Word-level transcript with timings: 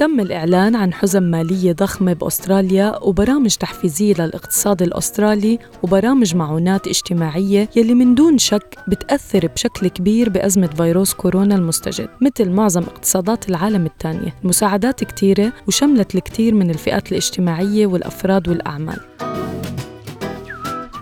تم 0.00 0.20
الإعلان 0.20 0.76
عن 0.76 0.92
حزم 0.92 1.22
مالية 1.22 1.72
ضخمة 1.72 2.12
بأستراليا 2.12 2.98
وبرامج 3.02 3.54
تحفيزية 3.54 4.14
للاقتصاد 4.14 4.82
الأسترالي 4.82 5.58
وبرامج 5.82 6.36
معونات 6.36 6.86
اجتماعية 6.86 7.68
يلي 7.76 7.94
من 7.94 8.14
دون 8.14 8.38
شك 8.38 8.76
بتأثر 8.88 9.46
بشكل 9.46 9.88
كبير 9.88 10.28
بأزمة 10.28 10.66
فيروس 10.66 11.14
كورونا 11.14 11.54
المستجد 11.54 12.08
مثل 12.20 12.50
معظم 12.50 12.82
اقتصادات 12.82 13.48
العالم 13.48 13.86
الثانية. 13.86 14.34
المساعدات 14.44 15.04
كتيرة 15.04 15.52
وشملت 15.68 16.14
الكثير 16.14 16.54
من 16.54 16.70
الفئات 16.70 17.12
الاجتماعية 17.12 17.86
والأفراد 17.86 18.48
والأعمال. 18.48 19.19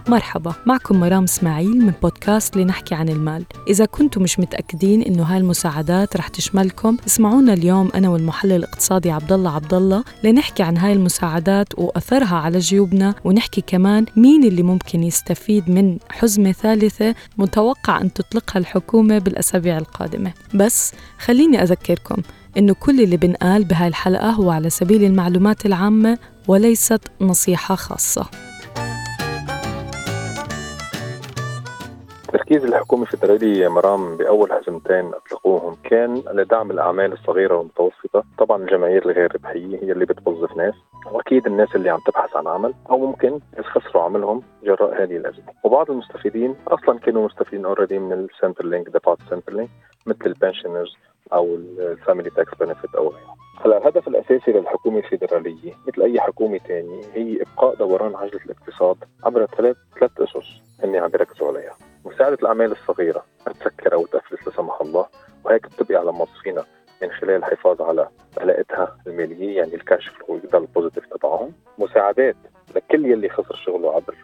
مرحبا 0.08 0.54
معكم 0.66 1.00
مرام 1.00 1.24
إسماعيل 1.24 1.78
من 1.78 1.92
بودكاست 2.02 2.56
لنحكي 2.56 2.94
عن 2.94 3.08
المال. 3.08 3.44
إذا 3.68 3.84
كنتم 3.84 4.22
مش 4.22 4.38
متأكدين 4.38 5.02
إنه 5.02 5.22
هاي 5.22 5.38
المساعدات 5.38 6.16
رح 6.16 6.28
تشملكم 6.28 6.96
اسمعونا 7.06 7.52
اليوم 7.52 7.90
أنا 7.94 8.08
والمحلل 8.08 8.52
الاقتصادي 8.52 9.10
عبد 9.10 9.32
الله 9.32 9.50
عبد 9.50 9.74
الله 9.74 10.04
لنحكي 10.24 10.62
عن 10.62 10.76
هاي 10.76 10.92
المساعدات 10.92 11.78
وأثرها 11.78 12.36
على 12.36 12.58
جيوبنا 12.58 13.14
ونحكي 13.24 13.60
كمان 13.60 14.06
مين 14.16 14.44
اللي 14.44 14.62
ممكن 14.62 15.02
يستفيد 15.02 15.70
من 15.70 15.98
حزمة 16.10 16.52
ثالثة 16.52 17.14
متوقع 17.38 18.00
أن 18.00 18.12
تطلقها 18.12 18.58
الحكومة 18.60 19.18
بالأسابيع 19.18 19.78
القادمة. 19.78 20.32
بس 20.54 20.92
خليني 21.18 21.62
أذكركم 21.62 22.22
إنه 22.56 22.74
كل 22.74 23.00
اللي 23.00 23.16
بنقال 23.16 23.64
بهاي 23.64 23.88
الحلقة 23.88 24.30
هو 24.30 24.50
على 24.50 24.70
سبيل 24.70 25.04
المعلومات 25.04 25.66
العامة 25.66 26.18
وليست 26.48 27.00
نصيحة 27.20 27.74
خاصة. 27.74 28.47
تركيز 32.32 32.64
الحكومة 32.64 33.02
الفدرالية 33.02 33.68
مرام 33.68 34.16
بأول 34.16 34.52
حزمتين 34.52 35.14
أطلقوهم 35.14 35.76
كان 35.84 36.22
لدعم 36.32 36.70
الأعمال 36.70 37.12
الصغيرة 37.12 37.56
والمتوسطة. 37.56 38.24
طبعا 38.38 38.62
الجمعيات 38.62 39.06
الغير 39.06 39.34
ربحية 39.34 39.76
هي 39.82 39.92
اللي 39.92 40.04
بتوظف 40.04 40.56
ناس 40.56 40.74
وأكيد 41.12 41.46
الناس 41.46 41.68
اللي 41.74 41.90
عم 41.90 42.00
تبحث 42.06 42.36
عن 42.36 42.46
عمل 42.46 42.74
أو 42.90 42.98
ممكن 43.06 43.40
خسروا 43.64 44.02
عملهم 44.02 44.42
جراء 44.64 45.02
هذه 45.02 45.16
الأزمة. 45.16 45.44
وبعض 45.64 45.90
المستفيدين 45.90 46.56
أصلا 46.68 46.98
كانوا 46.98 47.26
مستفيدين 47.26 47.64
already 47.64 47.98
من 47.98 48.12
ال 48.12 48.64
Centrelink 48.66 48.88
دفعات 48.88 49.18
ال 49.20 49.52
Centrelink 49.52 49.68
مثل 50.06 50.26
ال 50.26 50.33
pensioners 50.33 50.96
أو 51.32 51.54
ال 51.78 51.86
family 51.86 52.30
tax 52.30 52.54
benefit 52.60 52.94
أو 52.94 53.08
غيرها 53.08 53.34
هلا 53.64 53.78
الهدف 53.78 54.08
الأساسي 54.08 54.52
للحكومة 54.52 54.98
الفيدرالية 54.98 55.72
مثل 55.88 56.02
أي 56.02 56.20
حكومة 56.20 56.58
ثانية 56.58 57.02
هي 57.14 57.42
إبقاء 57.42 57.74
دوران 57.74 58.14
عجلة 58.14 58.40
الاقتصاد 58.46 58.96
عبر 59.24 59.46
ثلاث 59.46 59.76
ثلاث 60.00 60.10
أسس 60.20 60.46
هن 60.84 60.96
عم 60.96 61.08
بيركزوا 61.08 61.48
عليها. 61.48 61.72
مساعدة 62.18 62.38
الأعمال 62.42 62.72
الصغيرة 62.72 63.24
أن 63.48 63.52
تسكر 63.52 63.94
أو 63.94 64.06
تفلس 64.06 64.46
لا 64.46 64.52
سمح 64.56 64.80
الله 64.80 65.06
وهيك 65.44 65.66
بتبقي 65.66 65.94
على 65.94 66.12
موظفينا 66.12 66.64
من 67.02 67.10
خلال 67.10 67.30
الحفاظ 67.36 67.82
على 67.82 68.08
علاقتها 68.38 68.96
المالية 69.06 69.56
يعني 69.56 69.74
ال 69.74 69.81
cash 69.81 70.08
flow 70.08 70.40
يضل 70.44 70.66
positive 70.66 71.06
تبعهم. 71.06 71.52
مساعدات 71.78 72.36
لكل 72.76 73.06
يلي 73.06 73.28
خسر 73.28 73.54
شغله 73.54 73.94
عبر 73.94 74.14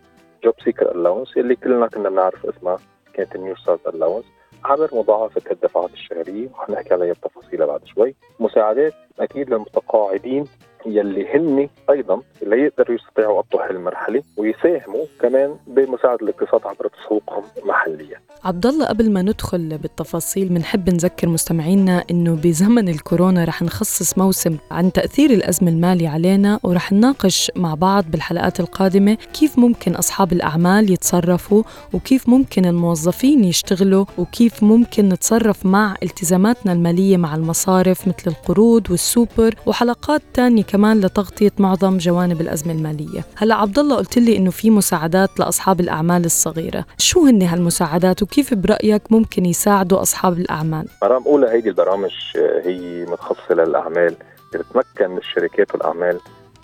JobSeeker 0.44 0.90
allowance 0.90 1.36
يلي 1.36 1.56
كلنا 1.56 1.86
كنا 1.86 2.08
بنعرف 2.08 2.46
اسمها 2.46 2.78
كانت 3.12 3.34
ال 3.34 3.56
Newstart 3.56 3.86
allowance 3.86 4.24
عبر 4.64 4.88
مضاعفة 4.92 5.50
الدفعات 5.50 5.90
الشهرية. 5.92 6.48
وحنحكي 6.48 6.94
عليها 6.94 7.12
بتفاصيلها 7.12 7.66
بعد 7.66 7.86
شوي. 7.86 8.14
مساعدات 8.40 8.92
أكيد 9.20 9.50
للمتقاعدين 9.50 10.44
يلي 10.86 11.26
هن 11.34 11.68
أيضا 11.90 12.20
اللي 12.42 12.56
يقدروا 12.60 12.96
يستطيعوا 12.96 13.42
قطع 13.42 13.70
المرحله 13.70 14.22
ويساهموا 14.36 15.04
كمان 15.20 15.56
بمساعدة 15.66 16.18
الاقتصاد 16.22 16.60
عبر 16.66 16.88
تسويقهم 16.88 17.44
محليا. 17.64 18.20
عبد 18.44 18.66
الله 18.66 18.86
قبل 18.86 19.10
ما 19.12 19.22
ندخل 19.22 19.78
بالتفاصيل 19.78 20.48
بنحب 20.48 20.90
نذكر 20.90 21.28
مستمعينا 21.28 22.04
إنه 22.10 22.34
بزمن 22.44 22.88
الكورونا 22.88 23.44
رح 23.44 23.62
نخصص 23.62 24.18
موسم 24.18 24.56
عن 24.70 24.92
تأثير 24.92 25.30
الأزمة 25.30 25.70
المالي 25.70 26.06
علينا 26.06 26.60
ورح 26.62 26.92
نناقش 26.92 27.50
مع 27.56 27.74
بعض 27.74 28.04
بالحلقات 28.10 28.60
القادمة 28.60 29.14
كيف 29.14 29.58
ممكن 29.58 29.94
أصحاب 29.94 30.32
الأعمال 30.32 30.90
يتصرفوا 30.90 31.62
وكيف 31.92 32.28
ممكن 32.28 32.64
الموظفين 32.66 33.44
يشتغلوا 33.44 34.04
وكيف 34.18 34.62
ممكن 34.62 35.08
نتصرف 35.08 35.66
مع 35.66 35.94
التزاماتنا 36.02 36.72
المالية 36.72 37.16
مع 37.16 37.34
المصارف 37.34 38.08
مثل 38.08 38.26
القروض 38.26 38.90
والسوبر 38.90 39.54
وحلقات 39.66 40.22
تانية 40.34 40.62
كمان 40.74 41.00
لتغطية 41.00 41.50
معظم 41.58 41.98
جوانب 41.98 42.40
الأزمة 42.40 42.72
المالية. 42.72 43.24
هلا 43.36 43.54
عبد 43.54 43.78
الله 43.78 43.96
قلت 43.96 44.18
لي 44.18 44.36
إنه 44.36 44.50
في 44.50 44.70
مساعدات 44.70 45.40
لأصحاب 45.40 45.80
الأعمال 45.80 46.24
الصغيرة. 46.24 46.84
شو 46.98 47.26
هن 47.26 47.42
هالمساعدات 47.42 48.22
وكيف 48.22 48.54
برأيك 48.54 49.12
ممكن 49.12 49.46
يساعدوا 49.46 50.02
أصحاب 50.02 50.32
الأعمال؟ 50.32 50.86
مرام 51.02 51.22
أولى 51.26 51.48
هيدي 51.50 51.68
البرامج 51.68 52.12
آه، 52.36 52.68
هي 52.68 53.04
متخصصة 53.04 53.54
للأعمال. 53.54 54.16
تتمكن 54.52 55.16
الشركات 55.16 55.74
والأعمال 55.74 56.20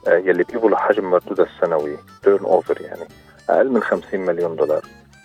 آه، 0.09 0.16
يلي 0.16 0.44
بيجوا 0.44 0.70
لحجم 0.70 1.10
مردودها 1.10 1.47
السنوي 1.47 1.97
turnover 2.22 2.81
يعني 2.81 3.04
أقل 3.50 3.70
من 3.70 3.82
50 3.82 4.20
مليون 4.20 4.56
دولار. 4.56 4.82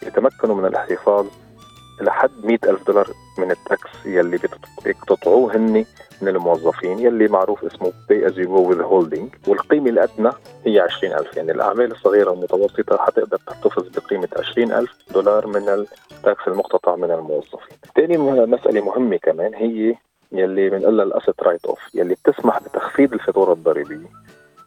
يتمكنوا 0.08 0.56
من 0.56 0.66
الاحتفاظ 0.66 1.26
لحد 2.02 2.32
مئة 2.44 2.70
ألف 2.70 2.88
دولار 2.88 3.08
من 3.38 3.52
ال 3.52 3.65
tax 3.65 4.06
يلي 4.06 4.40
بيقتطعوه 4.86 5.56
هن 5.56 5.86
من 6.22 6.28
الموظفين 6.28 7.00
يلي 7.00 7.28
معروف 7.28 7.66
اسمه 7.66 7.90
pay 7.90 8.30
as 8.30 8.34
you 8.34 8.48
go 8.48 8.72
withholding 8.74 9.50
والقيمة 9.50 9.90
الأدنى 9.90 10.30
هي 10.66 10.80
20000 10.80 11.38
يعني 11.38 11.52
الأعمال 11.52 11.92
الصغيرة 11.92 12.30
والمتوسطة 12.32 12.98
حتقدر 12.98 13.38
تحتفظ 13.48 13.88
بقيمة 13.88 14.28
20000 14.40 14.90
دولار 15.14 15.48
من 15.48 15.70
ال 15.70 15.89
tax 15.89 16.48
المقتطع 16.48 16.96
من 16.96 17.12
الموظفين. 17.12 17.78
ثاني 17.96 18.18
مسألة 18.46 18.82
مهمة 18.82 19.18
كمان 19.18 19.54
هي 19.54 19.96
يلي 20.32 20.70
بنقول 20.70 21.02
ال 21.02 21.44
asset 21.44 21.66
write-off 21.66 21.80
يلي 21.96 22.16
بتسمح 22.26 22.60
بتخفيض 22.60 23.14
الفاتورة 23.14 23.54
الضريبية. 23.54 24.08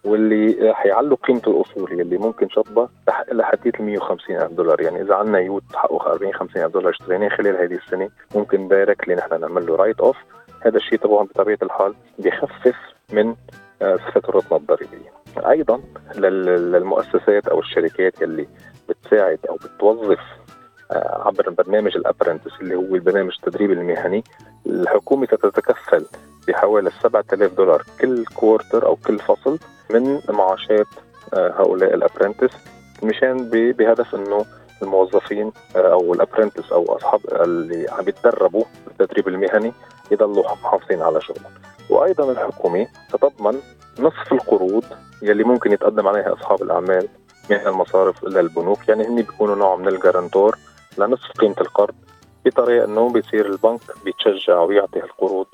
واللي 0.04 0.75
حيعلوا 0.75 1.16
قيمه 1.16 1.42
الاصول 1.47 2.00
يلي 2.00 2.19
ممكن 2.19 2.48
شطبها 2.48 2.88
لحديت 3.32 3.81
ال 3.81 3.84
150 3.84 4.36
ألف 4.36 4.53
دولار. 4.53 4.81
يعني 4.81 5.03
إذا 5.03 5.14
عندنا 5.14 5.38
ute 5.38 5.62
حقه 5.75 6.12
40 6.12 6.34
50 6.34 6.64
ألف 6.64 6.72
دولار 6.72 6.91
اشتريناه 6.91 7.28
خلال 7.28 7.56
هذه 7.56 7.75
السنة 7.75 8.08
ممكن 8.34 8.69
directly 8.69 9.14
نحن 9.14 9.41
نعمل 9.41 9.66
له 9.66 9.76
write 9.76 10.00
off 10.00 10.16
هذا 10.60 10.76
الشيء 10.76 10.98
طبعا 10.98 11.25
بطبيعة 11.25 11.58
الحال 11.62 11.94
بخفف 12.19 12.76
من 13.12 13.34
آه، 13.82 13.97
فاتورتنا 13.97 14.56
الضريبية. 14.56 15.12
أيضا 15.50 15.81
للمؤسسات 16.16 17.48
أو 17.48 17.60
الشركات 17.60 18.22
يلي 18.22 18.48
بتساعد 18.88 19.38
أو 19.48 19.56
بتوظف 19.56 20.20
عبر 20.91 21.50
برنامج 21.50 21.97
ال 21.96 22.01
apprentice 22.01 22.50
اللي 22.60 22.75
هو 22.75 22.94
البرنامج 22.94 23.32
التدريب 23.38 23.71
المهني 23.71 24.25
الحكومة 24.66 25.26
تتكفل 25.26 26.06
بحوالي 26.49 26.91
7000 27.03 27.54
دولار 27.54 27.82
كل 28.00 28.25
quarter 28.24 28.86
أو 28.87 28.97
كل 28.97 29.19
فصل 29.19 29.59
من 29.91 30.21
معاشات 30.28 30.87
آه، 31.34 31.54
هؤلاء 31.59 31.94
ال 31.94 32.00
apprentice 32.00 32.50
مشان 33.03 33.50
بهدف 33.50 34.15
إنه 34.15 34.44
الموظفين 34.82 35.53
آه، 35.76 35.93
أو 35.93 36.15
ال 36.14 36.20
apprentice 36.20 36.72
أو 36.72 36.97
أصحاب 36.97 37.20
اللي 37.32 37.87
عم 37.91 38.09
يتدربوا 38.09 38.65
بالتدريب 38.87 39.28
المهني 39.28 39.72
يضلوا 40.10 40.53
محافظين 40.53 41.03
على 41.03 41.20
شغلهم. 41.20 41.53
وأيضا 41.91 42.32
الحكومة 42.32 42.87
تتضمن 43.12 43.60
نصف 43.99 44.32
القروض 44.32 44.84
يلي 45.22 45.44
ممكن 45.44 45.72
يتقدم 45.72 46.09
عليها 46.09 46.32
أصحاب 46.32 46.62
الأعمال 46.62 47.09
من 47.50 47.56
المصارف 47.56 48.25
إلى 48.25 48.41
البنوك 48.41 48.88
يعني 48.88 49.06
هن 49.09 49.16
بيكونوا 49.16 49.56
نوع 49.56 49.76
من 49.76 49.88
ال 49.88 49.95
guarantor 49.95 50.58
لنصف 50.98 51.31
قيمه 51.41 51.56
القرض 51.60 51.94
بطريقة 52.44 52.84
إنه 52.84 53.12
بيصير 53.12 53.47
البنك 53.47 53.81
بيتشجع 54.04 54.60
ويعطي 54.60 55.04
القروض 55.04 55.47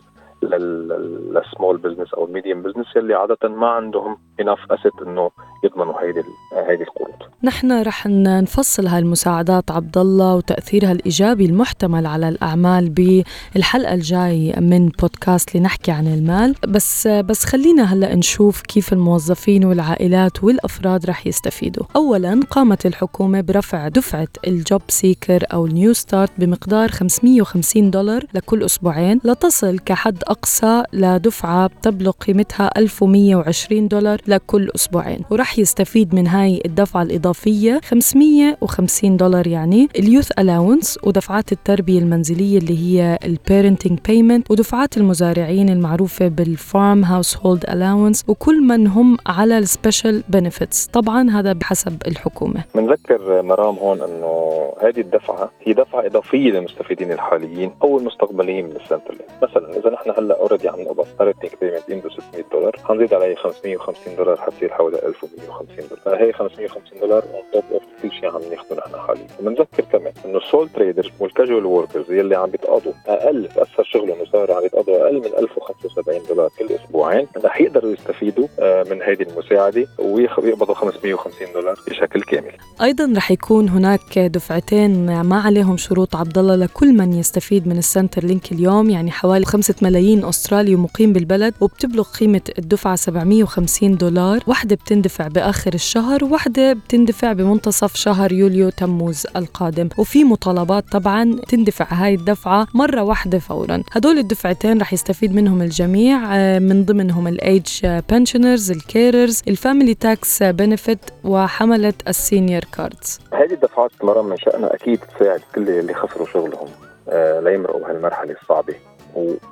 لل 0.46 0.83
small 0.83 1.76
business 1.76 2.14
أو 2.14 2.24
ال 2.24 2.30
medium 2.30 2.62
business 2.62 2.86
اللي 2.96 3.14
عادة 3.14 3.48
ما 3.48 3.66
عندهم 3.66 4.18
enough 4.40 4.58
asset 4.70 4.92
إنه 5.06 5.30
يضمنوا 5.64 6.00
هيدي 6.00 6.22
هيدي 6.68 6.82
القروض. 6.82 7.14
نحن 7.42 7.82
رح 7.82 8.06
نفصل 8.06 8.86
هاي 8.86 8.98
المساعدات 8.98 9.70
عبد 9.70 9.98
الله 9.98 10.34
وتأثيرها 10.36 10.92
الإيجابي 10.92 11.46
المحتمل 11.46 12.06
على 12.06 12.28
الأعمال 12.28 12.90
بالحلقة 12.90 13.94
الجاي 13.94 14.54
من 14.60 14.88
بودكاست 14.88 15.56
لنحكي 15.56 15.90
عن 15.92 16.06
المال، 16.06 16.54
بس 16.68 17.06
بس 17.06 17.44
خلينا 17.44 17.82
هلأ 17.82 18.14
نشوف 18.14 18.62
كيف 18.62 18.92
الموظفين 18.92 19.64
والعائلات 19.64 20.44
والأفراد 20.44 21.06
رح 21.06 21.26
يستفيدوا. 21.26 21.84
اولا 21.96 22.40
قامت 22.50 22.86
الحكومة 22.86 23.40
برفع 23.40 23.88
دفعة 23.88 24.28
ال 24.46 24.82
JobSeeker 24.88 25.44
أو 25.52 25.66
ال 25.66 25.92
Newstart 25.92 26.30
بمقدار 26.38 26.88
550 26.88 27.90
دولار 27.90 28.24
لكل 28.34 28.62
أسبوعين 28.64 29.20
لتصل 29.24 29.78
كحد 29.78 30.22
الأقصى 30.34 30.82
لدفعة 30.92 31.66
بتبلغ 31.66 32.10
قيمتها 32.10 32.70
1120 32.76 33.88
دولار 33.88 34.20
لكل 34.26 34.70
أسبوعين 34.74 35.20
ورح 35.30 35.58
يستفيد 35.58 36.14
من 36.14 36.26
هاي 36.26 36.62
الدفعة 36.64 37.02
الإضافية 37.02 37.80
550 37.84 39.16
دولار 39.16 39.46
يعني 39.46 39.88
ال 39.98 40.03
youth 40.03 40.30
allowance 40.38 40.98
ودفعات 41.02 41.52
التربية 41.52 41.98
المنزلية 41.98 42.58
اللي 42.58 42.78
هي 42.78 43.18
ال 43.24 43.32
parenting 43.32 43.98
payment 44.08 44.50
ودفعات 44.50 44.96
المزارعين 44.96 45.68
المعروفة 45.68 46.28
بال 46.28 47.04
farm 47.04 47.36
household 47.36 47.64
allowance 47.70 48.24
وكل 48.28 48.62
من 48.62 48.86
هم 48.86 49.16
على 49.26 49.58
ال 49.58 49.66
special 49.66 50.22
benefits 50.28 50.86
طبعا 50.86 51.30
هذا 51.30 51.52
بحسب 51.52 52.02
الحكومة. 52.06 52.64
بنذكر 52.74 53.42
مرام 53.42 53.74
هون 53.74 54.00
إنه 54.00 54.64
هذه 54.82 55.00
الدفعة 55.00 55.50
هي 55.62 55.72
دفعة 55.72 56.06
إضافية 56.06 56.50
للمستفيدين 56.50 57.12
الحاليين 57.12 57.70
أو 57.82 57.98
المستقبليين 57.98 58.64
من 58.64 58.76
ال 58.76 58.80
Centrelink 58.80 59.18
مثلا 59.42 59.76
إذا 59.76 59.90
نحن 59.90 60.10
هلأ 60.10 60.23
already 60.32 60.68
عم 60.68 60.80
نقبض 60.80 61.06
parenting 61.18 61.52
payment 61.60 61.82
عنده 61.90 62.10
600 62.10 62.44
دولار. 62.52 62.76
حنزيد 62.84 63.14
عليه 63.14 63.34
550 63.34 64.16
دولار 64.16 64.36
حتصير 64.36 64.72
حوالي 64.72 65.06
1150 65.06 65.84
دولار. 66.04 66.22
هي 66.22 66.32
550 66.32 67.00
دولار 67.00 67.22
on 67.34 67.42
top 67.52 67.64
of 67.72 67.82
كل 68.02 68.12
شيء 68.12 68.26
عم 68.26 68.40
ناخذه 68.50 68.76
نحن 68.78 68.96
حاليا. 68.96 69.26
وبنذكر 69.40 69.84
كمان 69.92 70.12
إنه 70.24 70.38
ال 70.38 70.44
sole 70.44 70.68
traders 70.68 71.10
وال 71.20 71.32
casual 71.32 71.66
workers 71.66 72.12
يلي 72.12 72.36
عم 72.36 72.50
بيتقاضوا 72.50 72.92
أقل 73.06 73.48
تاثر 73.54 73.84
شغلهم 73.84 74.20
وصار 74.20 74.52
عم 74.52 74.64
يتقاضوا 74.64 75.04
أقل 75.06 75.18
من 75.18 75.38
1075 75.38 76.22
دولار 76.28 76.50
كل 76.58 76.74
أسبوعين. 76.74 77.26
رح 77.44 77.60
يقدروا 77.60 77.92
يستفيدوا 77.92 78.46
آه، 78.58 78.82
من 78.82 79.02
هذه 79.02 79.22
المساعدة 79.22 79.86
ويقبضوا 79.98 80.74
550 80.74 81.52
دولار 81.54 81.74
بشكل 81.88 82.22
كامل. 82.22 82.52
أيضا 82.82 83.12
رح 83.16 83.30
يكون 83.30 83.68
هناك 83.68 84.18
دفعتين 84.18 85.22
ما 85.22 85.40
عليهم 85.40 85.76
شروط 85.76 86.16
عبد 86.16 86.38
الله 86.38 86.56
لكل 86.56 86.92
من 86.92 87.12
يستفيد 87.12 87.68
من 87.68 87.78
ال 87.78 88.24
Centrelink 88.24 88.52
اليوم 88.52 88.90
يعني 88.90 89.10
حوالي 89.10 89.44
5 89.44 89.74
ملايين 89.82 90.13
أسترالي 90.22 90.76
مقيم 90.76 91.12
بالبلد 91.12 91.54
وبتبلغ 91.60 92.02
قيمة 92.20 92.40
الدفعة 92.58 92.96
750 92.96 93.96
دولار. 93.96 94.40
واحدة 94.46 94.76
بتندفع 94.76 95.28
بآخر 95.28 95.74
الشهر 95.74 96.24
وواحده 96.24 96.72
بتندفع 96.72 97.32
بمنتصف 97.32 97.94
شهر 97.96 98.32
يوليو 98.32 98.70
تموز 98.70 99.26
القادم. 99.36 99.88
وفي 99.98 100.24
مطالبات 100.24 100.84
طبعا 100.92 101.36
تندفع 101.48 101.86
هاي 101.90 102.14
الدفعة 102.14 102.66
مرة 102.74 103.02
واحدة 103.02 103.38
فورا. 103.38 103.82
هدول 103.92 104.18
الدفعتين 104.18 104.80
رح 104.80 104.92
يستفيد 104.92 105.34
منهم 105.34 105.62
الجميع 105.62 106.36
آه، 106.36 106.58
من 106.58 106.84
ضمنهم 106.84 107.28
ال 107.28 107.43
age 107.43 107.86
pensioners 108.10 108.70
ال 108.70 108.81
carers 108.81 109.42
ال 109.48 109.55
family 109.55 109.94
tax 109.94 110.42
benefit 110.42 110.98
وحملة 111.24 111.94
ال 112.08 112.16
senior 112.16 112.62
cards 112.76 113.20
هذه 113.32 113.52
الدفعات 113.52 113.90
مرة 114.02 114.22
من 114.22 114.36
شأنها 114.36 114.74
أكيد 114.74 115.00
تساعد 115.18 115.40
كل 115.54 115.68
اللي 115.68 115.94
خسروا 115.94 116.26
شغلهم 116.26 116.68
آه 117.08 117.40
ليمرقوا 117.40 117.80
بهالمرحلة 117.80 118.36
الصعبة. 118.42 118.74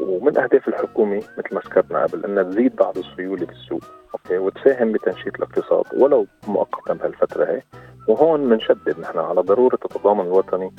ومن 0.01 0.39
أهداف 0.39 0.69
الحكومة 0.69 1.17
مثل 1.17 1.55
ما 1.55 1.61
ذكرنا 1.61 2.03
قبل 2.07 2.25
أنها 2.25 2.43
تزيد 2.43 2.77
بعض 2.77 2.99
السيولة 2.99 3.47
بالسوق 3.47 3.83
okay؟ 4.15 4.39
وتساهم 4.39 4.93
بتنشيط 4.93 5.35
الاقتصاد 5.37 5.85
ولو 5.97 6.27
مؤقتا 6.47 6.95
بهالفترة 6.95 7.45
هي. 7.45 7.63
وهون 8.09 8.49
بنشدد 8.49 9.01
نحن 9.01 9.19
على 9.19 9.41
ضرورة 9.41 9.75
التضامن 9.85 10.21
الوطني 10.21 10.73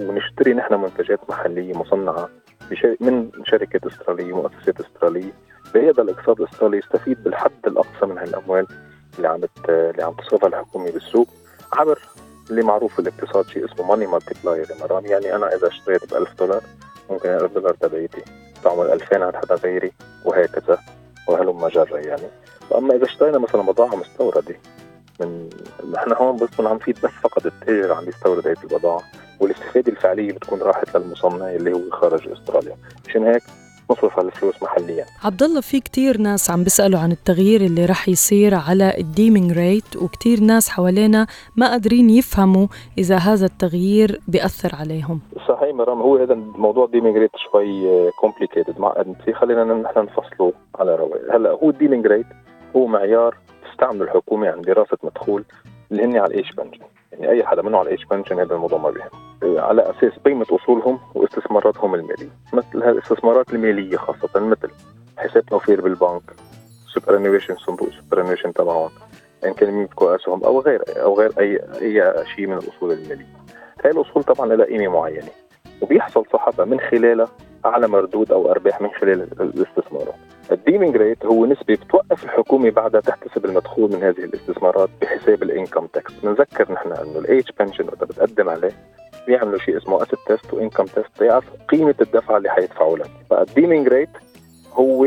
ونشتري 0.00 0.54
نحن 0.54 0.74
منتجات 0.74 1.20
محلية 1.30 1.78
مصنعة 1.78 2.28
من 3.00 3.30
شركات 3.44 3.86
استرالية 3.86 4.36
مؤسسات 4.36 4.80
استرالية. 4.80 5.32
لهذا 5.74 6.02
الاقتصاد 6.02 6.40
الاسترالي 6.40 6.78
يستفيد 6.78 7.24
بالحد 7.24 7.50
الأقصى 7.66 8.06
من 8.06 8.18
هالأموال 8.18 8.66
اللي 9.16 9.28
عم 9.28 9.40
اللي 9.68 10.02
عم 10.02 10.12
تصرفها 10.12 10.48
الحكومة 10.48 10.90
بالسوق 10.90 11.28
عبر 11.72 11.98
اللي 12.50 12.62
معروف 12.62 12.96
بالاقتصاد 13.00 13.46
شيء 13.46 13.64
اسمه 13.64 13.86
ماني 13.86 14.06
مالتيبلاير 14.06 14.66
يا 14.70 14.86
مرام. 14.86 15.06
يعني 15.06 15.34
أنا 15.36 15.54
إذا 15.54 15.68
اشتريت 15.68 16.14
ب 16.14 16.16
1000 16.16 16.38
دولار 16.38 16.60
ممكن 17.10 17.28
ال 17.28 17.44
1000 17.44 17.52
دولار 17.54 17.74
تبعيتي. 17.74 18.22
تعمل 18.64 18.86
2000 18.92 19.24
عند 19.24 19.36
حدا 19.36 19.54
غيري 19.54 19.92
وهكذا. 20.24 20.78
وهلم 21.28 21.68
جرة 21.68 21.96
يعني. 21.98 22.28
واما 22.70 22.94
إذا 22.94 23.04
اشترينا 23.04 23.38
مثلا 23.38 23.62
بضاعة 23.62 23.96
مستوردة 23.96 24.56
من 25.20 25.50
نحن 25.92 26.12
هون 26.12 26.36
بس 26.36 26.48
عم 26.60 26.74
نفيد 26.74 26.98
بس 27.02 27.10
فقط 27.22 27.46
التاجر 27.46 27.92
عم 27.92 28.08
يستورد 28.08 28.48
هذه 28.48 28.56
البضاعة 28.64 29.02
والاستفادة 29.40 29.92
الفعلية 29.92 30.32
بتكون 30.32 30.62
راحت 30.62 30.96
للمصنع 30.96 31.50
اللي 31.50 31.72
هو 31.72 31.90
خارج 31.90 32.28
أستراليا. 32.28 32.76
مشان 33.08 33.24
هيك 33.26 33.42
نصرف 33.90 34.18
هالفلوس 34.18 34.62
محليا. 34.62 35.04
عبد 35.24 35.42
الله 35.42 35.60
في 35.60 35.80
كثير 35.80 36.18
ناس 36.18 36.50
عم 36.50 36.64
بيسألوا 36.64 37.00
عن 37.00 37.12
التغيير 37.12 37.60
اللي 37.60 37.84
رح 37.84 38.08
يصير 38.08 38.54
على 38.54 38.94
ال 38.98 39.05
deeming 39.05 39.52
rate 39.52 39.96
وكثير 39.96 40.40
ناس 40.40 40.68
حوالينا 40.68 41.26
ما 41.56 41.68
قادرين 41.68 42.10
يفهموا 42.10 42.66
إذا 42.98 43.16
هذا 43.16 43.46
التغيير 43.46 44.20
بيأثر 44.28 44.74
عليهم. 44.74 45.20
صحيح 45.48 45.74
مرام 45.74 46.00
هو 46.00 46.16
هذا 46.16 46.32
الموضوع 46.32 46.86
deeming 46.86 47.16
rate 47.16 47.30
شوي 47.50 48.10
complicated 48.20 48.80
معقد 48.80 49.14
خلينا 49.34 49.64
نحن 49.64 49.98
نفصله 49.98 50.52
على 50.74 50.94
رواق 50.96 51.34
هلأ 51.34 51.50
هو 51.50 51.70
ال 51.70 51.74
deeming 51.74 52.06
rate 52.06 52.26
هو 52.76 52.86
معيار 52.86 53.36
تستعمله 53.70 54.04
الحكومة 54.04 54.48
عند 54.48 54.64
دراسة 54.64 54.98
مدخول 55.02 55.44
اللي 55.92 56.04
هن 56.04 56.16
على 56.16 56.26
ال 56.26 56.32
age 56.32 56.52
pension 56.52 56.84
يعني 57.18 57.30
أي 57.30 57.46
حدا 57.46 57.62
منه 57.62 57.78
على 57.78 57.86
ال 57.86 57.90
age 57.90 58.04
pension 58.04 58.38
هذا 58.38 58.54
الموضوع 58.54 58.78
ما 58.78 58.90
بيهم. 58.90 59.08
على 59.58 59.90
أساس 59.90 60.18
قيمة 60.24 60.46
أصولهم 60.50 60.98
واستثماراتهم 61.14 61.94
المالية. 61.94 62.30
مثل 62.52 62.90
الاستثمارات 62.90 63.54
المالية 63.54 63.96
خاصة 63.96 64.40
مثل 64.40 64.70
حساب 65.18 65.46
توفير 65.46 65.80
بالبنك 65.80 66.22
superannuation 66.94 67.56
صندوق 67.56 67.88
superannuation 67.90 68.52
تبعهم 68.52 68.90
إن 69.44 69.52
كان 69.54 69.68
يملكوا 69.68 70.16
أسهم 70.16 70.44
أو 70.44 70.60
غير 70.60 70.82
أو 70.88 71.18
غير 71.18 71.32
اي 71.38 71.60
أي 71.80 72.24
شيء 72.36 72.46
من 72.46 72.58
الأصول 72.58 72.92
المالية. 72.92 73.34
هاي 73.84 73.90
الأصول 73.90 74.22
طبعا 74.22 74.46
لها 74.46 74.66
قيمة 74.66 74.88
معينة 74.88 75.28
وبيحصل 75.80 76.24
صاحبها 76.32 76.64
من 76.64 76.80
خلالها 76.80 77.28
أعلى 77.66 77.88
مردود 77.88 78.32
أو 78.32 78.50
أرباح 78.50 78.80
من 78.80 78.90
خلال 78.90 79.28
الاستثمارات 79.40 80.14
ال 80.52 80.57
deeming 80.57 80.96
rate 80.96 81.26
هو 81.26 81.46
نسبة 81.46 81.74
بتوقف 81.74 82.24
الحكومة 82.24 82.70
بعدها 82.70 83.00
تحتسب 83.00 83.44
المدخول 83.44 83.92
من 83.92 84.02
هذه 84.02 84.24
الاستثمارات 84.24 84.88
بحساب 85.02 85.42
ال 85.42 85.48
income 85.48 85.86
tax، 85.86 86.12
بنذكر 86.22 86.72
نحن 86.72 86.92
إنه 86.92 87.18
ال 87.18 87.25
age 87.25 87.48
pension 87.58 87.84
وقت 87.86 88.04
بتقدم 88.04 88.48
عليه 88.48 88.72
بيعملوا 89.26 89.58
شيء 89.58 89.76
اسمه 89.76 90.02
asset 90.02 90.18
test 90.26 90.54
و 90.54 90.58
income 90.58 90.84
test 90.84 91.20
ليعرف 91.20 91.44
قيمة 91.68 91.94
الدفعة 92.00 92.36
اللي 92.36 92.50
حيدفعوا 92.50 92.98
لك، 92.98 93.10
فال 93.30 93.43
deeming 93.43 93.88
rate 93.88 94.08
هو 94.72 95.06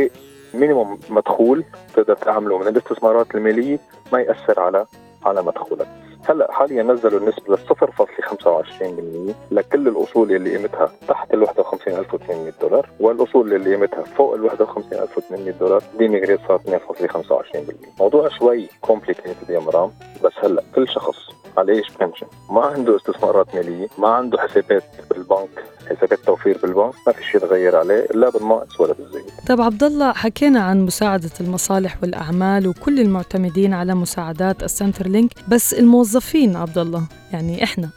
minimum 0.54 1.00
مدخول 1.10 1.64
تقدر 1.96 2.16
تعمله 2.16 2.58
من 2.58 2.68
الاستثمارات 2.68 3.36
المالية 3.36 3.80
ما 4.14 4.22
يأثر 4.22 4.60
على 4.60 4.86
على 5.26 5.44
مدخولك. 5.44 5.88
هلأ 6.30 6.52
حاليا 6.52 6.84
نزلوا 6.84 7.20
النسبة 7.20 7.56
ل 7.56 7.58
0.25% 7.58 9.34
لكل 9.52 9.88
الأصول 9.88 10.32
اللي 10.32 10.58
قيمتها 10.58 10.92
تحت 11.08 11.34
ال 11.34 11.44
51800 11.44 12.54
دولار 12.62 12.90
والأصول 13.00 13.54
اللي 13.54 13.76
قيمتها 13.76 14.04
فوق 14.04 14.34
ال 14.34 14.46
51800 14.50 15.52
دولار 15.52 15.84
deeming 16.00 16.08
rate 16.08 16.40
صار 16.48 16.62
2.25% 16.68 18.00
موضوع 18.00 18.30
شوي 18.30 18.70
complicated 18.82 19.50
يا 19.50 19.60
مرام 19.60 19.92
بس 20.24 20.34
هلأ 20.44 20.64
كل 20.76 20.88
شخص 20.88 21.18
على 21.58 21.77
ال 21.77 21.84
age 22.00 22.08
pension 22.08 22.28
ما 22.52 22.62
عنده 22.62 22.96
استثمارات 22.96 23.56
مالية 23.56 23.88
ما 23.98 24.08
عنده 24.08 24.38
حسابات 24.38 24.84
بالبنك 25.10 25.64
حسابات 25.88 26.20
توفير 26.26 26.58
بالبنك 26.64 26.94
ما 27.08 27.14
في 27.14 27.24
شيء 27.32 27.42
تغير 27.42 27.76
عليه 27.76 28.08
لا 28.14 28.30
بالناقص 28.30 28.80
ولا 28.80 28.94
بالزيد 28.94 29.24
طيب 29.48 29.62
عبد 29.62 29.84
الله 29.84 30.14
حكينا 30.14 30.60
عن 30.60 30.82
مساعدة 30.82 31.30
المصالح 31.42 31.98
والأعمال 32.02 32.68
وكل 32.68 33.00
المعتمدين 33.00 33.74
على 33.74 33.96
مساعدات 33.96 34.64
السنترلينك 34.64 35.32
بس 35.48 35.74
الموظفين 35.74 36.56
عبد 36.56 36.78
الله؟ 36.78 37.04
يعني 37.34 37.64
إحنا. 37.64 37.90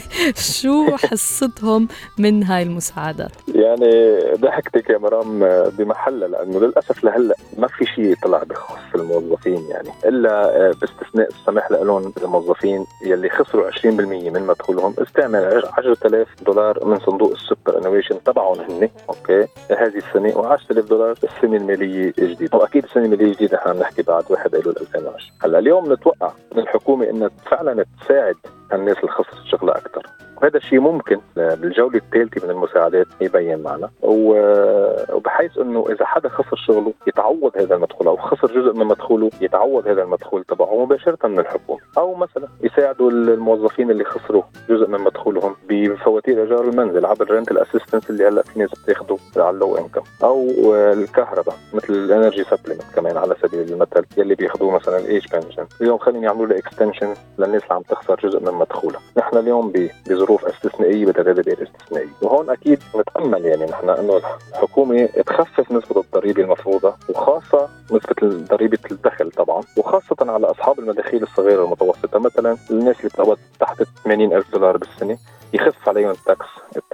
شو 0.60 0.96
حصتهم 0.96 1.88
من 2.18 2.42
هاي 2.42 2.62
المساعدات 2.62 3.30
يعني 3.54 4.18
ضحكتك 4.34 4.90
يا 4.90 4.98
مرام 4.98 5.38
بمحلها 5.78 6.28
لأنه 6.28 6.60
للأسف 6.60 7.04
لهلأ 7.04 7.34
ما 7.58 7.66
في 7.66 7.86
شيء 7.86 8.14
طلع 8.22 8.42
بخص 8.42 8.94
الموظفين 8.94 9.64
يعني 9.70 9.88
إلا 10.04 10.50
باستثناء 10.80 11.28
السماح 11.28 11.70
لهم 11.70 12.12
الموظفين 12.22 12.86
يلي 13.04 13.30
خسروا 13.30 13.70
20% 13.70 13.84
من 13.86 14.46
مدخولهم 14.46 14.94
استعمل 14.98 15.62
10000 15.78 16.28
دولار 16.46 16.84
من 16.84 16.98
صندوق 16.98 17.32
ال 17.32 17.78
superannuation 17.78 18.22
تبعهم 18.24 18.60
هن 18.60 18.88
okay؟ 19.08 19.46
هذه 19.70 19.96
السنة 19.96 20.32
و10000 20.32 20.88
دولار 20.88 21.14
السنة 21.24 21.56
المالية 21.56 22.12
الجديدة. 22.18 22.58
وأكيد 22.58 22.84
السنة 22.84 23.04
المالية 23.04 23.26
الجديدة 23.26 23.56
نحن 23.56 23.68
عم 23.68 23.78
نحكي 23.78 24.02
بعد 24.02 24.24
1 24.30 24.54
ايلول 24.54 24.74
2010 24.80 25.32
هلأ 25.44 25.58
اليوم 25.58 25.92
نتوقع 25.92 26.32
من 26.54 26.62
الحكومة 26.62 27.10
إنها 27.10 27.30
فعلا 27.50 27.84
تساعد 28.00 28.36
الناس 28.72 28.96
خسرت 28.96 29.44
شغلها 29.44 29.76
أكثر 29.78 30.02
وهذا 30.42 30.56
الشيء 30.56 30.80
ممكن 30.80 31.20
بالجولة 31.36 31.96
الثالثة 31.98 32.46
من 32.46 32.50
المساعدات 32.52 33.06
يبين 33.20 33.62
معنا. 33.62 33.90
وبحيث 34.02 35.58
إنه 35.58 35.86
إذا 35.90 36.06
حدا 36.06 36.28
خسر 36.28 36.56
شغله 36.56 36.92
يتعوض 37.06 37.52
هذا 37.56 37.74
المدخول 37.74 38.06
أو 38.06 38.16
خسر 38.16 38.46
جزء 38.46 38.72
من 38.72 38.86
مدخوله 38.86 39.30
يتعوض 39.40 39.88
هذا 39.88 40.02
المدخول 40.02 40.44
تبعه 40.44 40.84
مباشرة 40.84 41.26
من 41.26 41.38
الحكومة. 41.38 41.80
أو 41.98 42.14
مثلا 42.14 42.48
يساعدوا 42.62 43.10
الموظفين 43.10 43.90
اللي 43.90 44.04
خسروا 44.04 44.42
جزء 44.68 44.88
من 44.88 45.00
مدخولهم 45.00 45.56
بفواتير 45.68 46.42
إيجار 46.42 46.64
المنزل 46.64 47.06
عبر 47.06 47.30
rent 47.30 47.50
ال 47.50 47.56
assistance 47.56 48.10
اللي 48.10 48.28
هلأ 48.28 48.42
في 48.42 48.58
ناس 48.58 48.70
بتاخده 48.84 49.16
على 49.36 49.50
ال 49.50 49.57
low 49.57 49.76
income. 49.76 50.02
أو 50.22 50.48
الكهرباء 50.74 51.54
مثل 51.74 51.94
ال 51.94 52.01
energy 52.01 52.44
supplement 52.44 52.82
كمان 52.96 53.16
على 53.16 53.34
سبيل 53.42 53.72
المثل 53.72 54.04
يلي 54.16 54.34
بياخذوه 54.34 54.74
مثلا 54.74 54.98
ال 54.98 55.05
age 55.05 55.26
pension. 55.32 55.66
اليوم 55.80 55.98
خلينا 55.98 56.24
يعملوا 56.24 56.46
له 56.46 56.58
extension 56.58 57.14
للناس 57.38 57.62
اللي 57.62 57.74
عم 57.74 57.82
تخسر 57.82 58.20
جزء 58.22 58.40
من 58.40 58.52
مدخولها. 58.52 59.00
نحن 59.16 59.36
اليوم 59.36 59.72
بظروف 60.08 60.25
استثنائية 60.34 61.06
بتدابير 61.06 61.62
استثنائيه 61.62 62.08
وهون 62.22 62.50
أكيد 62.50 62.82
نتامل 62.96 63.44
يعني 63.44 63.64
نحن 63.64 63.90
إنه 63.90 64.20
الحكومة 64.52 65.06
تخفف 65.06 65.72
نسبة 65.72 66.00
الضريبة 66.00 66.42
المفروضة 66.42 66.94
وخاصة 67.08 67.68
نسبة 67.92 68.46
ضريبة 68.50 68.78
الدخل 68.90 69.30
طبعا 69.30 69.62
وخاصة 69.76 70.16
على 70.20 70.46
أصحاب 70.46 70.78
المداخيل 70.78 71.22
الصغيرة 71.22 71.62
والمتوسطه 71.62 72.18
مثلا 72.18 72.56
الناس 72.70 72.96
اللي 73.00 73.08
بتقبض 73.08 73.38
تحت 73.60 73.82
80 74.04 74.32
ألف 74.32 74.52
دولار 74.52 74.76
بالسنة 74.76 75.18
يخف 75.52 75.88
عليهم 75.88 76.10
ال 76.10 76.19
tax 76.19 76.46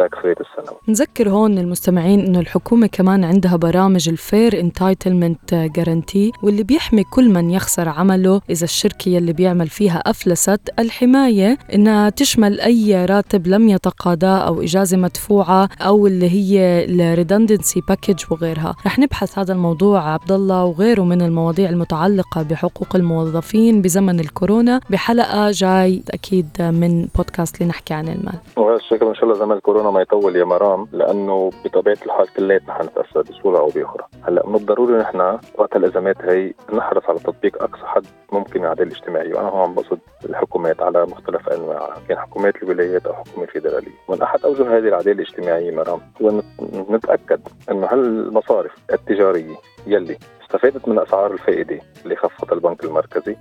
ال 0.04 0.09
tax 0.09 0.24
rate 0.24 0.38
السنوي 0.40 0.78
نذكر 0.88 1.28
هون 1.28 1.58
المستمعين 1.58 2.20
إنه 2.20 2.40
الحكومة 2.40 2.86
كمان 2.86 3.24
عندها 3.24 3.56
برامج 3.56 4.08
ال 4.08 4.18
Fair 4.18 4.60
Entitlements 4.60 5.54
Guarantee 5.54 6.32
واللي 6.42 6.62
بيحمي 6.62 7.04
كل 7.04 7.28
من 7.28 7.50
يخسر 7.50 7.88
عمله 7.88 8.40
إذا 8.50 8.64
الشركة 8.64 9.08
يلي 9.08 9.32
بيعمل 9.32 9.68
فيها 9.68 9.98
أفلست 10.06 10.60
الحماية 10.78 11.58
إنها 11.74 12.10
تشمل 12.10 12.60
أي 12.60 13.04
راتب 13.04 13.46
لم 13.46 13.68
يتقاضاه 13.68 14.38
أو 14.38 14.62
إجازة 14.62 14.96
مدفوعة 14.96 15.68
أو 15.80 16.06
اللي 16.06 16.30
هي 16.30 16.84
ال 16.84 16.93
redundancy 16.93 17.82
package 17.88 18.24
وغيرها. 18.30 18.74
رح 18.86 18.98
نبحث 18.98 19.38
هذا 19.38 19.52
الموضوع 19.52 20.12
عبد 20.12 20.32
الله 20.32 20.64
وغيره 20.64 21.02
من 21.02 21.22
المواضيع 21.22 21.70
المتعلقة 21.70 22.42
بحقوق 22.42 22.96
الموظفين 22.96 23.82
بزمن 23.82 24.20
الكورونا 24.20 24.80
بحلقة 24.90 25.50
جاي 25.50 26.02
أكيد 26.10 26.48
من 26.60 27.08
بودكاست 27.16 27.62
لنحكي 27.62 27.94
عن 27.94 28.08
المال. 28.08 28.38
وهذا 28.56 28.76
الشكل 28.76 29.06
إن 29.06 29.14
شاء 29.14 29.24
الله 29.24 29.34
زمان 29.34 29.56
الكورونا 29.56 29.90
ما 29.92 30.00
يطول 30.00 30.36
يا 30.36 30.44
مرام 30.44 30.88
لأنه 30.92 31.50
بطبيعة 31.64 31.98
الحال 32.06 32.34
كلياتنا 32.34 32.74
حنتأثر 32.74 33.22
بصورة 33.22 33.58
أو 33.58 33.66
بأخرى. 33.66 34.04
هلأ 34.22 34.46
من 34.46 34.54
الضروري 34.54 34.98
نحن 34.98 35.38
وقت 35.54 35.76
الإزمات 35.76 36.16
هي 36.22 36.54
نحرص 36.72 37.02
على 37.08 37.18
تطبيق 37.18 37.62
أقصى 37.62 37.86
حد 37.86 38.04
ممكن 38.32 38.60
من 38.60 38.66
العداله 38.66 38.90
الاجتماعيه 38.90 39.34
وأنا 39.34 39.48
هون 39.48 39.74
بقصد 39.74 39.98
الحكومات 40.24 40.82
على 40.82 41.06
مختلف 41.06 41.48
انواعها 41.48 41.96
كان 42.08 42.18
حكومات 42.18 42.62
الولايات 42.62 43.06
أو 43.06 43.14
حكومة 43.14 43.46
فيدراليه 43.46 43.92
من 44.08 44.22
أحد 44.22 44.44
أوجه 44.44 44.62
هذه 44.62 44.88
العداله 44.88 45.12
الاجتماعية 45.22 45.76
مرام 45.76 46.00
هو 46.22 46.42
نتأكد 46.90 47.40
إنه 47.70 47.86
هالمصارف 47.86 48.72
التجارية 48.92 49.56
يلي 49.86 50.18
استفادت 50.54 50.88
من 50.88 50.98
أسعار 50.98 51.32
الفائدة 51.32 51.80
اللي 52.04 52.16
خفضها 52.16 52.54
البنك 52.54 52.84
المركزي. 52.84 53.36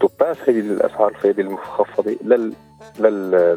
تباس 0.00 0.36
هذه 0.48 0.60
الأسعار 0.60 1.08
الفائدة 1.08 1.42
المخفضة 1.42 2.16
لل 2.24 2.52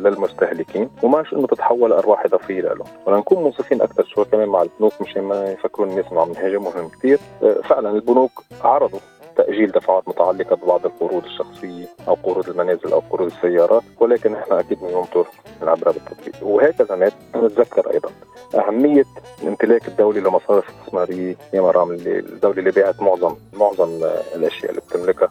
للمستهلكين 0.03 0.89
وماش 1.03 1.33
إنه 1.33 1.47
تتحول 1.47 1.93
أرواح 1.93 2.25
إضافية 2.25 2.61
لهم 2.61 2.87
ولنكون 3.05 3.43
منصفين 3.43 3.81
أكثر 3.81 4.05
شوي 4.05 4.25
كمان 4.25 4.49
مع 4.49 4.61
البنوك 4.61 5.01
مشان 5.01 5.23
ما 5.23 5.51
يفكروا 5.51 5.87
الناس 5.87 6.05
انه 6.11 6.21
عم 6.21 6.31
نهاجمهم 6.31 6.89
كثير 6.89 7.19
آه، 7.43 7.53
فعلا 7.63 7.89
البنوك 7.89 8.31
عرضوا 8.61 8.99
تأجيل 9.35 9.71
دفعات 9.71 10.07
متعلقة 10.07 10.55
ببعض 10.55 10.85
القروض 10.85 11.23
الشخصية 11.25 11.85
أو 12.07 12.13
قروض 12.23 12.49
المنازل 12.49 12.91
أو 12.93 12.99
قروض 13.09 13.31
السيارات 13.31 13.83
ولكن 13.99 14.31
نحن 14.31 14.53
أكيد 14.53 14.79
بننطر 14.79 15.27
العبرة 15.61 15.91
بالتطبيق 15.91 16.35
وهكذا 16.47 17.11
نتذكر 17.35 17.91
أيضا 17.93 18.09
أهمية 18.55 19.05
الامتلاك 19.43 19.87
الدولي 19.87 20.19
لمصارف 20.19 20.69
استثمارية. 20.69 21.35
يا 21.53 21.61
مرام 21.61 21.91
الدولة 21.91 22.59
اللي 22.59 22.71
باعت 22.71 23.01
معظم 23.01 23.35
معظم 23.53 24.03
الأشياء 24.35 24.69
اللي 24.71 24.81
بتملكها. 24.81 25.29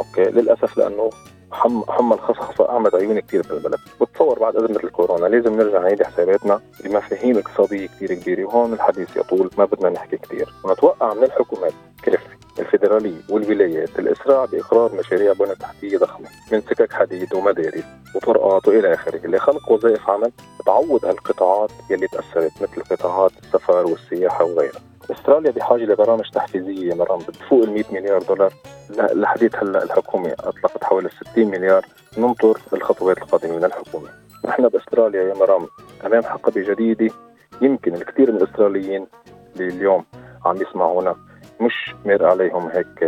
أوكي؟ 0.00 0.30
للأسف 0.30 0.78
لأنه 0.78 1.10
حم 1.52 1.82
حمى 1.88 2.14
الخصخصة 2.14 2.68
أعمت 2.70 2.94
عيوني 2.94 3.22
كثير 3.22 3.42
بالبلد 3.42 3.78
بتصور 4.00 4.38
بعد 4.38 4.56
أزمة 4.56 4.80
الكورونا 4.84 5.26
لازم 5.26 5.56
نرجع 5.56 5.78
نعيد 5.78 6.02
حساباتنا 6.02 6.60
بمفاهيم 6.84 7.38
اقتصادية 7.38 7.86
كثير 7.86 8.14
كبيرة 8.14 8.44
وهون 8.44 8.72
الحديث 8.72 9.16
يطول 9.16 9.50
ما 9.58 9.64
بدنا 9.64 9.90
نحكي 9.90 10.16
كثير 10.16 10.48
ونتوقع 10.64 11.14
من 11.14 11.22
الحكومات 11.24 11.72
كافة 12.02 12.37
الفيدرالية 12.58 13.20
والولايات 13.30 13.98
الإسراع 13.98 14.44
بإقرار 14.44 14.94
مشاريع 14.94 15.32
بنى 15.32 15.54
تحتية 15.54 15.98
ضخمة 15.98 16.28
من 16.52 16.60
سكك 16.60 16.92
حديد 16.92 17.34
ومدارس 17.34 17.84
وطرقات 18.14 18.68
وإلى 18.68 18.94
آخره 18.94 19.26
لخلق 19.26 19.72
وظائف 19.72 20.10
عمل 20.10 20.32
تعوض 20.66 21.04
هالقطاعات 21.04 21.70
يلي 21.90 22.06
تأثرت 22.06 22.52
مثل 22.62 22.82
قطاعات 22.96 23.32
السفر 23.42 23.86
والسياحة 23.86 24.44
وغيرها. 24.44 24.80
أستراليا 25.10 25.50
بحاجة 25.50 25.82
لبرامج 25.82 26.30
تحفيزية 26.30 26.94
مرام 26.94 27.18
بتفوق 27.18 27.62
ال 27.62 27.70
100 27.70 27.84
مليار 27.92 28.22
دولار. 28.22 28.52
لحديت 29.12 29.56
هلأ 29.56 29.82
الحكومة 29.82 30.32
أطلقت 30.40 30.84
حوالي 30.84 31.08
60 31.32 31.46
مليار 31.46 31.86
ننطر 32.18 32.58
الخطوات 32.72 33.18
القادمة 33.18 33.56
من 33.56 33.64
الحكومة. 33.64 34.08
نحن 34.44 34.68
بأستراليا 34.68 35.22
يا 35.22 35.34
مرام 35.34 35.66
أمام 36.06 36.22
حقبة 36.22 36.60
جديدة 36.60 37.14
يمكن 37.62 37.94
الكثير 37.94 38.32
من 38.32 38.36
الأستراليين 38.36 39.06
اللي 39.56 39.74
اليوم 39.74 40.04
عم 40.44 40.56
يسمعونا. 40.56 41.16
مش 41.60 41.94
مر 42.06 42.24
عليهم 42.26 42.68
هيك 42.68 43.02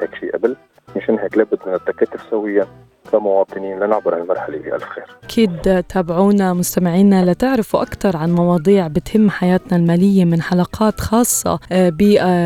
هيك 0.00 0.14
شيء 0.20 0.32
قبل. 0.32 0.56
مشان 0.96 1.18
هيك 1.18 1.36
لابد 1.38 1.58
من 1.66 1.74
التكاتف 1.74 2.20
سويا 2.30 2.66
كمواطنين 3.12 3.80
لنعبر 3.80 4.16
هالمرحلة 4.16 4.58
بألف 4.58 4.84
خير. 4.84 5.04
أكيد 5.24 5.84
تابعونا 5.88 6.52
مستمعينا 6.52 7.30
لتعرفوا 7.30 7.82
أكثر 7.82 8.16
عن 8.16 8.32
مواضيع 8.32 8.86
بتهم 8.86 9.30
حياتنا 9.30 9.76
المالية 9.78 10.24
من 10.24 10.42
حلقات 10.42 11.00
خاصة 11.00 11.60
آه، 11.72 11.92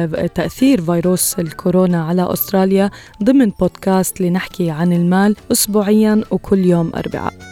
بتأثير 0.06 0.80
فيروس 0.80 1.38
الكورونا 1.38 2.04
على 2.04 2.32
أستراليا 2.32 2.90
ضمن 3.23 3.50
بودكاست 3.61 4.21
لنحكي 4.21 4.71
عن 4.71 4.92
المال 4.92 5.37
أسبوعيا 5.52 6.23
وكل 6.30 6.59
يوم 6.59 6.92
أربعاء. 6.97 7.51